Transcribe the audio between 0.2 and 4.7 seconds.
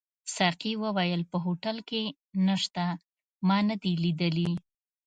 ساقي وویل: په هوټل کي نشته، ما نه دي لیدلي.